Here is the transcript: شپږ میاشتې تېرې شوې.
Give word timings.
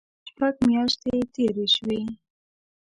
شپږ 0.29 0.55
میاشتې 0.67 1.13
تېرې 1.33 1.65
شوې. 1.75 1.99